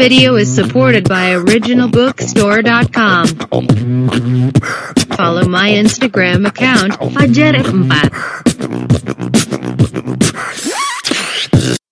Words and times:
video 0.00 0.40
is 0.40 0.48
supported 0.48 1.04
by 1.04 1.36
originalbookstore.com. 1.36 3.24
Follow 5.12 5.44
my 5.44 5.68
Instagram 5.76 6.48
account, 6.48 6.96
Fajar4. 6.96 8.08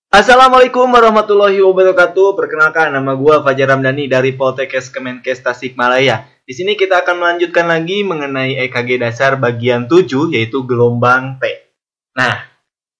Assalamualaikum 0.09 0.89
warahmatullahi 0.89 1.61
wabarakatuh. 1.61 2.33
Perkenalkan 2.33 2.97
nama 2.97 3.13
gua 3.13 3.45
Fajar 3.45 3.77
Ramdhani 3.77 4.09
dari 4.09 4.33
Poltekkes 4.33 4.89
Kemenkes 4.89 5.45
Tasikmalaya. 5.45 6.25
Di 6.49 6.57
sini 6.57 6.81
kita 6.81 7.05
akan 7.05 7.21
melanjutkan 7.21 7.69
lagi 7.69 8.09
mengenai 8.09 8.57
EKG 8.57 9.05
dasar 9.05 9.37
bagian 9.37 9.85
7 9.85 10.33
yaitu 10.33 10.65
gelombang 10.65 11.37
T. 11.37 11.45
Nah, 12.17 12.41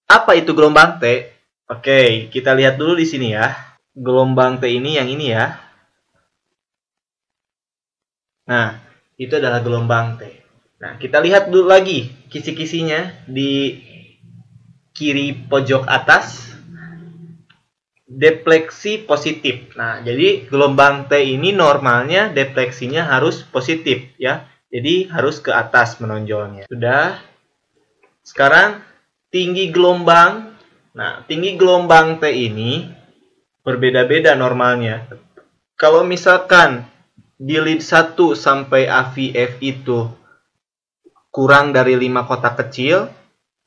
apa 0.05 0.37
itu 0.37 0.53
gelombang 0.53 1.01
T? 1.01 1.33
Oke, 1.65 2.29
kita 2.29 2.53
lihat 2.53 2.77
dulu 2.77 2.93
di 2.93 3.09
sini 3.09 3.33
ya 3.33 3.68
gelombang 3.97 4.61
T 4.61 4.69
ini 4.69 4.97
yang 4.97 5.09
ini 5.09 5.33
ya. 5.33 5.57
Nah, 8.49 8.81
itu 9.19 9.37
adalah 9.37 9.61
gelombang 9.61 10.17
T. 10.17 10.25
Nah, 10.79 10.95
kita 10.97 11.21
lihat 11.21 11.51
dulu 11.51 11.69
lagi 11.69 12.09
kisi-kisinya 12.31 13.27
di 13.29 13.77
kiri 14.95 15.35
pojok 15.47 15.85
atas. 15.85 16.49
Defleksi 18.09 19.05
positif. 19.05 19.77
Nah, 19.77 20.01
jadi 20.01 20.49
gelombang 20.49 21.05
T 21.05 21.21
ini 21.21 21.53
normalnya 21.53 22.33
defleksinya 22.33 23.05
harus 23.05 23.45
positif 23.45 24.17
ya. 24.17 24.49
Jadi 24.73 25.13
harus 25.13 25.37
ke 25.37 25.53
atas 25.53 26.01
menonjolnya. 26.01 26.65
Sudah. 26.65 27.21
Sekarang 28.25 28.81
tinggi 29.29 29.69
gelombang. 29.69 30.57
Nah, 30.97 31.21
tinggi 31.29 31.53
gelombang 31.53 32.17
T 32.17 32.33
ini 32.33 32.98
berbeda-beda 33.63 34.35
normalnya. 34.35 35.07
Kalau 35.79 36.03
misalkan 36.03 36.83
di 37.39 37.55
lead 37.55 37.79
1 37.79 38.15
sampai 38.35 38.91
AVF 38.91 39.63
itu 39.63 40.11
kurang 41.31 41.71
dari 41.71 41.95
5 41.95 42.27
kotak 42.27 42.59
kecil, 42.59 43.07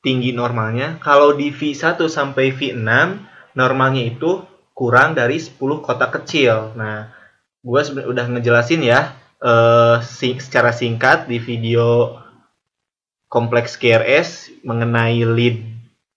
tinggi 0.05 0.35
normalnya. 0.35 1.01
Kalau 1.01 1.33
di 1.33 1.49
V1 1.49 1.97
sampai 2.05 2.53
V6, 2.53 2.85
normalnya 3.57 4.03
itu 4.05 4.45
kurang 4.77 5.17
dari 5.17 5.41
10 5.41 5.57
kotak 5.81 6.21
kecil. 6.21 6.77
Nah, 6.77 7.09
gue 7.65 7.81
udah 8.05 8.25
ngejelasin 8.29 8.85
ya 8.85 9.17
uh, 9.41 9.97
secara 10.05 10.69
singkat 10.69 11.25
di 11.25 11.41
video 11.41 12.19
kompleks 13.25 13.73
KRS 13.81 14.61
mengenai 14.61 15.25
lead 15.25 15.65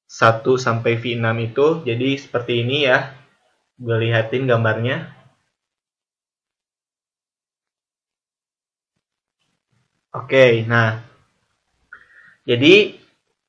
1 0.04 0.44
sampai 0.60 1.00
V6 1.00 1.26
itu. 1.40 1.66
Jadi 1.88 2.10
seperti 2.20 2.60
ini 2.60 2.84
ya 2.84 3.15
gue 3.76 3.96
lihatin 4.00 4.48
gambarnya 4.48 5.16
Oke, 10.16 10.64
nah 10.64 11.04
jadi 12.48 12.96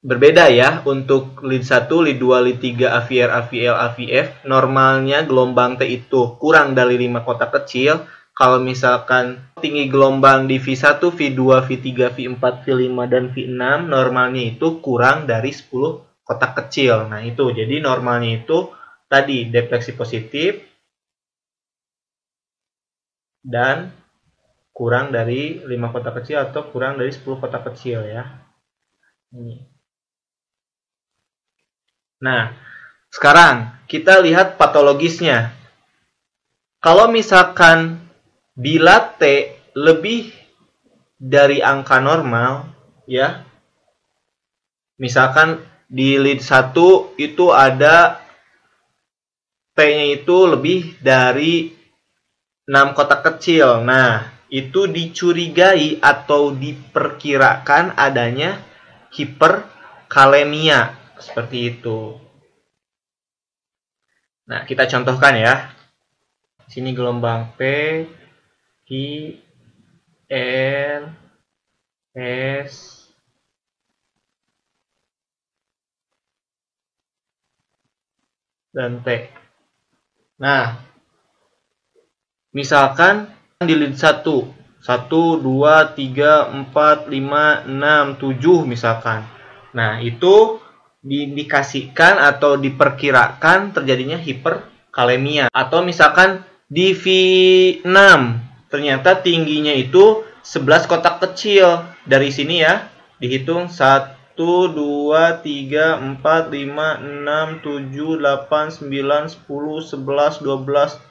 berbeda 0.03 0.51
ya 0.51 0.83
untuk 0.83 1.39
lead 1.39 1.63
1, 1.63 1.87
lead 2.03 2.19
2, 2.19 2.43
lead 2.43 2.59
3, 2.59 2.91
AVR, 2.91 3.29
AVL, 3.31 3.75
AVF. 3.87 4.27
Normalnya 4.43 5.23
gelombang 5.23 5.79
T 5.79 5.87
itu 5.87 6.35
kurang 6.35 6.75
dari 6.75 6.99
5 6.99 7.23
kotak 7.23 7.55
kecil. 7.55 8.03
Kalau 8.35 8.61
misalkan 8.61 9.41
tinggi 9.63 9.87
gelombang 9.89 10.45
di 10.45 10.59
V1, 10.59 11.01
V2, 11.01 11.41
V3, 11.65 11.87
V4, 12.13 12.43
V5, 12.67 12.97
dan 13.09 13.33
V6, 13.33 13.63
normalnya 13.89 14.43
itu 14.45 14.77
kurang 14.83 15.25
dari 15.25 15.49
10 15.49 16.03
kotak 16.21 16.53
kecil. 16.53 17.09
Nah 17.09 17.23
itu, 17.25 17.49
jadi 17.49 17.81
normalnya 17.81 18.45
itu 18.45 18.76
tadi 19.07 19.47
defleksi 19.47 19.95
positif 19.95 20.59
dan 23.43 23.91
kurang 24.75 25.09
dari 25.09 25.63
5 25.63 25.93
kotak 25.95 26.21
kecil 26.21 26.43
atau 26.43 26.67
kurang 26.69 26.99
dari 26.99 27.09
10 27.09 27.41
kotak 27.41 27.63
kecil 27.73 28.03
ya. 28.05 28.27
Ini. 29.33 29.57
Nah, 32.21 32.53
sekarang 33.09 33.73
kita 33.87 34.19
lihat 34.21 34.59
patologisnya. 34.59 35.55
Kalau 36.83 37.09
misalkan 37.09 38.03
bila 38.53 39.17
T 39.17 39.53
lebih 39.73 40.33
dari 41.17 41.61
angka 41.61 41.97
normal 42.01 42.69
ya. 43.09 43.45
Misalkan 44.97 45.61
di 45.85 46.17
lead 46.17 46.41
1 46.41 46.73
itu 47.21 47.53
ada 47.53 48.26
T-nya 49.77 50.17
itu 50.17 50.37
lebih 50.49 50.97
dari 51.05 51.69
6 52.65 52.97
kotak 52.97 53.21
kecil. 53.21 53.85
Nah, 53.85 54.25
itu 54.49 54.89
dicurigai 54.89 56.01
atau 56.01 56.49
diperkirakan 56.49 57.93
adanya 57.93 58.57
hiperkalemia. 59.13 60.97
Seperti 61.21 61.77
itu. 61.77 62.17
Nah, 64.49 64.65
kita 64.65 64.89
contohkan 64.89 65.37
ya. 65.37 65.69
Sini 66.65 66.97
gelombang 66.97 67.53
P, 67.53 67.61
I, 68.89 69.37
L, 70.33 71.03
S, 72.17 72.97
dan 78.73 79.05
T. 79.05 79.07
Nah, 80.37 80.77
misalkan 82.53 83.33
di 83.61 83.73
lead 83.73 83.97
1, 83.97 84.21
1, 84.81 85.41
2, 85.41 85.97
3, 85.97 86.53
4, 86.73 87.09
5, 87.09 87.65
6, 87.65 88.21
7 88.21 88.69
misalkan. 88.69 89.25
Nah, 89.73 89.97
itu 90.01 90.61
diindikasikan 91.01 92.17
atau 92.21 92.57
diperkirakan 92.57 93.73
terjadinya 93.73 94.17
hiperkalemia. 94.17 95.49
Atau 95.53 95.81
misalkan 95.81 96.45
di 96.69 96.93
V6, 96.93 97.93
ternyata 98.69 99.17
tingginya 99.21 99.73
itu 99.73 100.25
11 100.45 100.89
kotak 100.89 101.21
kecil. 101.21 101.85
Dari 102.05 102.29
sini 102.29 102.61
ya, 102.61 102.89
dihitung 103.17 103.69
1, 103.69 103.73
1, 103.73 104.16
2, 104.45 105.41
3, 105.41 105.97
4, 106.21 106.53
5, 106.53 107.01
6, 107.01 107.65
7, 107.65 108.21
8, 108.21 108.69
9, 108.85 109.25
10, 109.33 109.81
11, 109.81 110.45
12, 110.45 111.01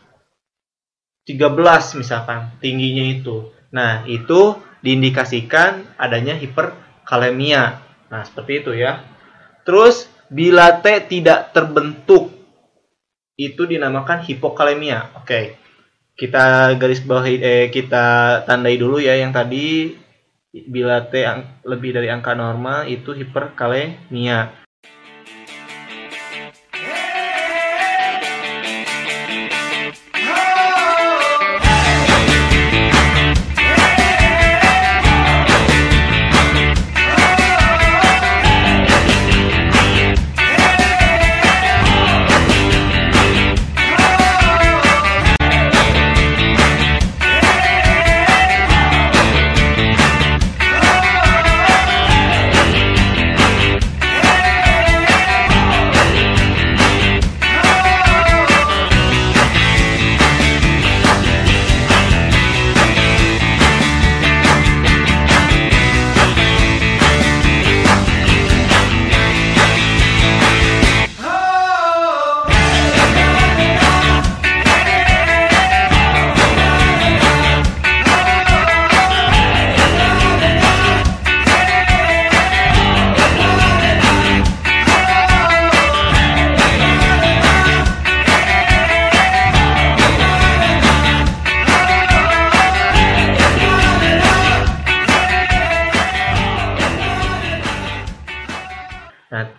13 1.27 1.99
misalkan 1.99 2.55
tingginya 2.63 3.03
itu. 3.11 3.51
Nah, 3.75 4.07
itu 4.07 4.55
diindikasikan 4.87 5.99
adanya 5.99 6.39
hiperkalemia. 6.39 7.83
Nah, 8.07 8.23
seperti 8.23 8.63
itu 8.63 8.73
ya. 8.79 9.03
Terus 9.67 10.07
bila 10.31 10.79
T 10.79 10.87
tidak 11.11 11.51
terbentuk 11.51 12.31
itu 13.37 13.63
dinamakan 13.67 14.23
hipokalemia. 14.23 15.13
Oke. 15.19 15.59
Kita 16.17 16.73
garis 16.81 17.05
bawahi 17.05 17.35
eh 17.45 17.67
kita 17.69 18.41
tandai 18.49 18.81
dulu 18.81 18.97
ya 18.97 19.21
yang 19.21 19.37
tadi 19.37 19.93
bila 20.65 21.05
T 21.05 21.21
lebih 21.69 21.93
dari 21.93 22.09
angka 22.09 22.33
normal 22.33 22.89
itu 22.89 23.13
hiperkalemia. 23.13 24.66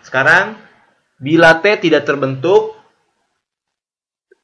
Sekarang 0.08 0.56
bila 1.20 1.60
T 1.60 1.76
tidak 1.76 2.08
terbentuk 2.08 2.80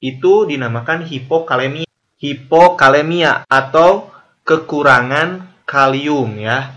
itu 0.04 0.44
dinamakan 0.44 1.08
hipokalemia. 1.08 1.88
Hipokalemia 2.20 3.48
atau 3.48 4.12
kekurangan 4.44 5.48
kalium 5.64 6.36
ya 6.36 6.72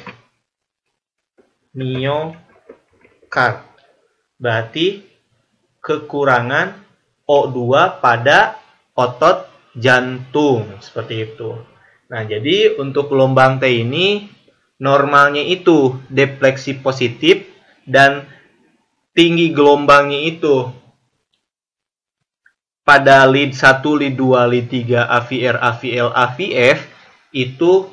myocard. 1.78 3.62
Berarti 4.42 5.06
kekurangan 5.78 6.82
O2 7.30 8.02
pada 8.02 8.62
otot 8.94 9.50
jantung 9.74 10.69
seperti 10.81 11.34
itu. 11.34 11.57
Nah, 12.13 12.22
jadi 12.25 12.78
untuk 12.78 13.10
gelombang 13.10 13.57
T 13.57 13.66
ini 13.66 14.30
normalnya 14.78 15.42
itu 15.42 15.98
defleksi 16.13 16.78
positif 16.81 17.50
dan 17.90 18.30
tinggi 19.18 19.50
gelombangnya 19.54 20.22
itu 20.30 20.69
pada 22.84 23.24
lead 23.25 23.56
1, 23.56 23.80
lead 23.98 24.16
2, 24.19 24.51
lead 24.51 24.68
3, 24.68 25.07
AVR, 25.07 25.56
AVL, 25.57 26.10
AVF 26.12 26.80
itu 27.31 27.89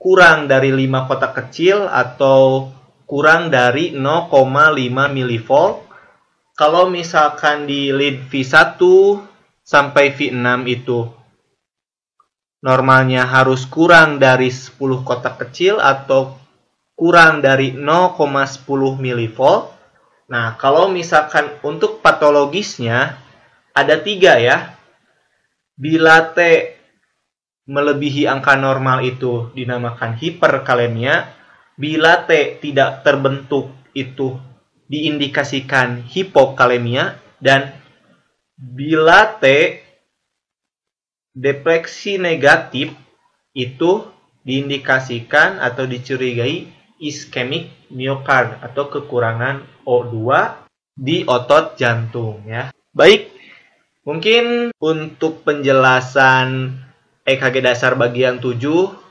kurang 0.00 0.50
dari 0.50 0.74
5 0.74 1.06
kotak 1.06 1.32
kecil 1.38 1.86
atau 1.86 2.72
kurang 3.06 3.52
dari 3.52 3.92
0,5 3.94 4.32
mV 4.90 5.48
kalau 6.56 6.88
misalkan 6.88 7.68
di 7.68 7.92
lead 7.92 8.26
V1 8.26 8.80
sampai 9.62 10.14
V6 10.14 10.46
itu 10.68 11.08
normalnya 12.62 13.26
harus 13.26 13.66
kurang 13.66 14.22
dari 14.22 14.50
10 14.50 14.78
kotak 15.02 15.42
kecil 15.42 15.82
atau 15.82 16.38
kurang 16.94 17.42
dari 17.42 17.74
0,10 17.74 19.02
mV. 19.02 19.38
Nah, 20.30 20.54
kalau 20.54 20.86
misalkan 20.86 21.50
untuk 21.66 21.98
patologisnya 21.98 23.18
ada 23.74 23.98
tiga 23.98 24.38
ya. 24.38 24.78
Bila 25.74 26.30
T 26.36 26.38
melebihi 27.66 28.28
angka 28.28 28.54
normal 28.54 29.02
itu 29.02 29.50
dinamakan 29.56 30.14
hiperkalemia. 30.14 31.32
Bila 31.74 32.22
T 32.28 32.60
tidak 32.60 33.02
terbentuk 33.02 33.72
itu 33.96 34.36
diindikasikan 34.86 36.04
hipokalemia 36.04 37.16
dan 37.40 37.81
bila 38.62 39.42
T 39.42 39.82
depresi 41.34 42.14
negatif 42.22 42.94
itu 43.50 44.06
diindikasikan 44.46 45.58
atau 45.58 45.82
dicurigai 45.90 46.70
iskemik 47.02 47.90
miokard 47.90 48.62
atau 48.62 48.86
kekurangan 48.86 49.66
O2 49.82 50.14
di 50.94 51.26
otot 51.26 51.74
jantung 51.74 52.46
ya. 52.46 52.70
Baik, 52.94 53.34
mungkin 54.06 54.70
untuk 54.78 55.42
penjelasan 55.42 56.78
EKG 57.26 57.66
dasar 57.66 57.98
bagian 57.98 58.38
7 58.38 59.01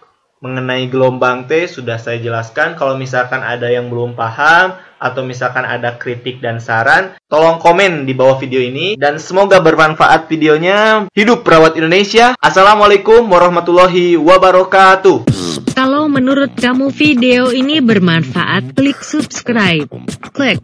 mengenai 0.41 0.89
gelombang 0.89 1.45
T 1.45 1.69
sudah 1.69 2.01
saya 2.01 2.17
jelaskan. 2.17 2.73
Kalau 2.73 2.97
misalkan 2.97 3.45
ada 3.45 3.69
yang 3.69 3.93
belum 3.93 4.17
paham 4.17 4.73
atau 4.97 5.21
misalkan 5.21 5.61
ada 5.61 6.01
kritik 6.01 6.41
dan 6.41 6.57
saran, 6.57 7.13
tolong 7.29 7.61
komen 7.61 8.09
di 8.09 8.17
bawah 8.17 8.41
video 8.41 8.57
ini 8.57 8.97
dan 8.97 9.21
semoga 9.21 9.61
bermanfaat 9.61 10.25
videonya. 10.25 11.05
Hidup 11.13 11.45
perawat 11.45 11.77
Indonesia. 11.77 12.33
Assalamualaikum 12.41 13.21
warahmatullahi 13.29 14.17
wabarakatuh. 14.17 15.29
Kalau 15.77 16.09
menurut 16.09 16.57
kamu 16.57 16.89
video 16.89 17.53
ini 17.53 17.77
bermanfaat, 17.77 18.73
klik 18.73 18.97
subscribe. 19.05 19.85
Klik. 20.33 20.57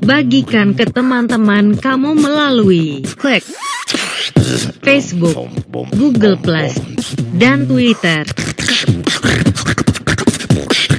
Bagikan 0.00 0.72
ke 0.72 0.88
teman-teman 0.88 1.76
kamu 1.76 2.16
melalui 2.16 3.04
klik 3.20 3.44
Facebook, 4.82 5.48
Google 5.94 6.36
Plus, 6.38 6.76
dan 7.38 7.66
Twitter. 7.66 8.26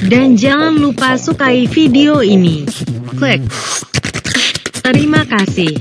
Dan 0.07 0.35
jangan 0.35 0.75
lupa 0.77 1.15
sukai 1.15 1.65
video 1.67 2.19
ini. 2.19 2.67
Klik. 3.15 3.43
Terima 4.83 5.23
kasih. 5.23 5.79